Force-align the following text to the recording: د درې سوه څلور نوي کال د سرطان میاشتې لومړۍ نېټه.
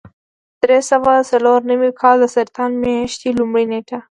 د 0.59 0.61
درې 0.61 0.79
سوه 0.91 1.13
څلور 1.31 1.59
نوي 1.71 1.91
کال 2.01 2.15
د 2.21 2.25
سرطان 2.35 2.71
میاشتې 2.83 3.29
لومړۍ 3.39 3.65
نېټه. 3.71 3.99